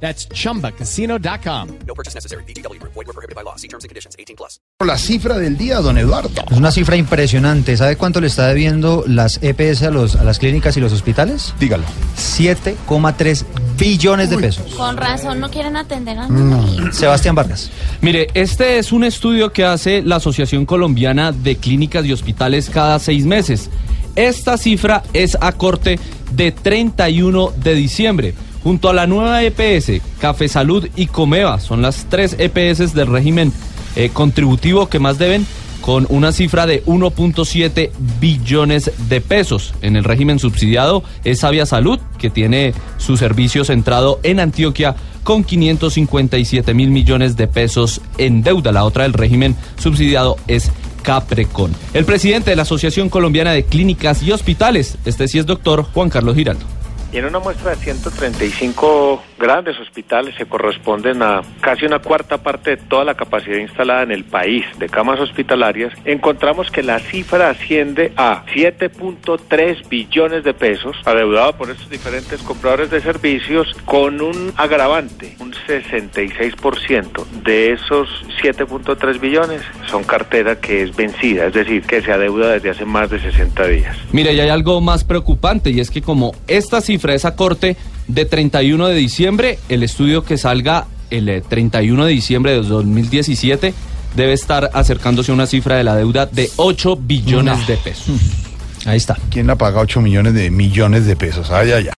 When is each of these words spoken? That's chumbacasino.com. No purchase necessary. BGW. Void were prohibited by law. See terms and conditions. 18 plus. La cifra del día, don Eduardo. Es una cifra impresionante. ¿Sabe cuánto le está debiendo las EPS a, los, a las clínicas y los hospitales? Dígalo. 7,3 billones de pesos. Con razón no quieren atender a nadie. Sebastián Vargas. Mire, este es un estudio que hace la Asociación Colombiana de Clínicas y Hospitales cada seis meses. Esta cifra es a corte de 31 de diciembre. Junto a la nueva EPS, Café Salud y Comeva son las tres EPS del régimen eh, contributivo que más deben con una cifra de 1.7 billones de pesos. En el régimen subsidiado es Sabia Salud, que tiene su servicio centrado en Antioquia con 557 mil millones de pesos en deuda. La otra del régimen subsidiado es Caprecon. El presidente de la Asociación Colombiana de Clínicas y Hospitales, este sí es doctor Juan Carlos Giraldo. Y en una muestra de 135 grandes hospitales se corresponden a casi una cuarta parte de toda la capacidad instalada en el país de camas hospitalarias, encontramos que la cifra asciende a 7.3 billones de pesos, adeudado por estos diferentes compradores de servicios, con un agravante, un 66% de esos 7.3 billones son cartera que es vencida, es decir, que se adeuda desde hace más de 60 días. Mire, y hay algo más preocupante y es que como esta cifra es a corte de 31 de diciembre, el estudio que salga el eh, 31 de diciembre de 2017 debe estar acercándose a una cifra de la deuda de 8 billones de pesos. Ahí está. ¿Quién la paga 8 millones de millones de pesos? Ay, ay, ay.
That's 0.00 0.28
chumbacasino.com. 0.28 1.68
No 1.86 1.94
purchase 1.94 2.14
necessary. 2.14 2.44
BGW. 2.44 2.80
Void 2.82 3.06
were 3.06 3.12
prohibited 3.12 3.34
by 3.34 3.42
law. 3.42 3.56
See 3.56 3.68
terms 3.68 3.84
and 3.84 3.88
conditions. 3.88 4.14
18 4.18 4.36
plus. 4.36 4.60
La 4.84 4.98
cifra 4.98 5.38
del 5.38 5.56
día, 5.56 5.80
don 5.80 5.96
Eduardo. 5.96 6.44
Es 6.50 6.56
una 6.56 6.70
cifra 6.70 6.96
impresionante. 6.96 7.76
¿Sabe 7.76 7.96
cuánto 7.96 8.20
le 8.20 8.26
está 8.26 8.46
debiendo 8.48 9.04
las 9.06 9.42
EPS 9.42 9.84
a, 9.84 9.90
los, 9.90 10.16
a 10.16 10.24
las 10.24 10.38
clínicas 10.38 10.76
y 10.76 10.80
los 10.80 10.92
hospitales? 10.92 11.54
Dígalo. 11.58 11.84
7,3 12.16 13.44
billones 13.78 14.30
de 14.30 14.38
pesos. 14.38 14.74
Con 14.74 14.96
razón 14.96 15.40
no 15.40 15.50
quieren 15.50 15.76
atender 15.76 16.18
a 16.18 16.28
nadie. 16.28 16.92
Sebastián 16.92 17.34
Vargas. 17.34 17.70
Mire, 18.02 18.28
este 18.34 18.78
es 18.78 18.92
un 18.92 19.04
estudio 19.04 19.52
que 19.52 19.64
hace 19.64 20.02
la 20.02 20.16
Asociación 20.16 20.66
Colombiana 20.66 21.32
de 21.32 21.56
Clínicas 21.56 22.04
y 22.04 22.12
Hospitales 22.12 22.68
cada 22.68 22.98
seis 22.98 23.24
meses. 23.24 23.70
Esta 24.14 24.58
cifra 24.58 25.02
es 25.12 25.36
a 25.40 25.52
corte 25.52 25.98
de 26.32 26.52
31 26.52 27.52
de 27.56 27.74
diciembre. 27.74 28.34
Junto 28.66 28.90
a 28.90 28.92
la 28.92 29.06
nueva 29.06 29.44
EPS, 29.44 30.02
Café 30.18 30.48
Salud 30.48 30.88
y 30.96 31.06
Comeva 31.06 31.60
son 31.60 31.82
las 31.82 32.06
tres 32.06 32.34
EPS 32.36 32.94
del 32.94 33.06
régimen 33.06 33.52
eh, 33.94 34.10
contributivo 34.12 34.88
que 34.88 34.98
más 34.98 35.18
deben 35.18 35.46
con 35.80 36.04
una 36.08 36.32
cifra 36.32 36.66
de 36.66 36.84
1.7 36.84 37.92
billones 38.18 38.90
de 39.08 39.20
pesos. 39.20 39.72
En 39.82 39.94
el 39.94 40.02
régimen 40.02 40.40
subsidiado 40.40 41.04
es 41.22 41.38
Sabia 41.38 41.64
Salud, 41.64 42.00
que 42.18 42.28
tiene 42.28 42.74
su 42.98 43.16
servicio 43.16 43.64
centrado 43.64 44.18
en 44.24 44.40
Antioquia 44.40 44.96
con 45.22 45.44
557 45.44 46.74
mil 46.74 46.90
millones 46.90 47.36
de 47.36 47.46
pesos 47.46 48.00
en 48.18 48.42
deuda. 48.42 48.72
La 48.72 48.82
otra 48.82 49.04
del 49.04 49.12
régimen 49.12 49.54
subsidiado 49.78 50.38
es 50.48 50.72
Caprecon. 51.02 51.72
El 51.94 52.04
presidente 52.04 52.50
de 52.50 52.56
la 52.56 52.62
Asociación 52.62 53.10
Colombiana 53.10 53.52
de 53.52 53.64
Clínicas 53.64 54.24
y 54.24 54.32
Hospitales, 54.32 54.98
este 55.04 55.28
sí 55.28 55.38
es 55.38 55.46
doctor 55.46 55.84
Juan 55.84 56.10
Carlos 56.10 56.34
Giraldo. 56.34 56.75
Y 57.12 57.18
en 57.18 57.24
una 57.24 57.38
muestra 57.38 57.70
de 57.70 57.76
135 57.76 59.22
grandes 59.38 59.78
hospitales 59.78 60.34
se 60.36 60.46
corresponden 60.46 61.22
a 61.22 61.42
casi 61.60 61.86
una 61.86 62.00
cuarta 62.00 62.38
parte 62.38 62.70
de 62.70 62.76
toda 62.76 63.04
la 63.04 63.14
capacidad 63.14 63.58
instalada 63.58 64.02
en 64.02 64.10
el 64.10 64.24
país 64.24 64.64
de 64.78 64.88
camas 64.88 65.20
hospitalarias, 65.20 65.92
encontramos 66.04 66.70
que 66.70 66.82
la 66.82 66.98
cifra 66.98 67.50
asciende 67.50 68.12
a 68.16 68.44
7.3 68.46 69.88
billones 69.88 70.44
de 70.44 70.54
pesos, 70.54 70.96
adeudado 71.04 71.56
por 71.56 71.70
estos 71.70 71.88
diferentes 71.88 72.42
compradores 72.42 72.90
de 72.90 73.00
servicios, 73.00 73.74
con 73.84 74.20
un 74.20 74.52
agravante, 74.56 75.36
un 75.38 75.52
66% 75.52 77.24
de 77.42 77.72
esos 77.72 78.08
7.3 78.42 79.20
billones 79.20 79.62
son 79.88 80.04
cartera 80.04 80.60
que 80.60 80.82
es 80.82 80.94
vencida, 80.94 81.46
es 81.46 81.54
decir, 81.54 81.82
que 81.82 82.02
se 82.02 82.12
adeuda 82.12 82.52
desde 82.52 82.70
hace 82.70 82.84
más 82.84 83.10
de 83.10 83.20
60 83.20 83.66
días. 83.66 83.96
Mire, 84.12 84.32
y 84.32 84.40
hay 84.40 84.48
algo 84.48 84.80
más 84.80 85.04
preocupante 85.04 85.70
y 85.70 85.80
es 85.80 85.90
que 85.90 86.02
como 86.02 86.34
esta 86.46 86.80
cifra 86.80 87.14
es 87.14 87.24
a 87.24 87.36
corte 87.36 87.76
de 88.08 88.24
31 88.24 88.88
de 88.88 88.94
diciembre, 88.94 89.58
el 89.68 89.82
estudio 89.82 90.24
que 90.24 90.36
salga 90.36 90.86
el 91.10 91.28
eh, 91.28 91.42
31 91.46 92.04
de 92.04 92.12
diciembre 92.12 92.52
de 92.52 92.62
2017 92.62 93.74
debe 94.16 94.32
estar 94.32 94.70
acercándose 94.72 95.30
a 95.30 95.34
una 95.34 95.46
cifra 95.46 95.76
de 95.76 95.84
la 95.84 95.94
deuda 95.94 96.26
de 96.26 96.50
8 96.56 96.96
billones 96.96 97.66
de 97.66 97.76
pesos. 97.76 98.08
Ahí 98.86 98.96
está. 98.96 99.16
¿Quién 99.30 99.46
la 99.48 99.56
paga 99.56 99.80
8 99.80 100.00
millones 100.00 100.34
de 100.34 100.50
millones 100.50 101.06
de 101.06 101.16
pesos? 101.16 101.50
Ay, 101.50 101.72
ay, 101.72 101.88
ay. 101.88 101.94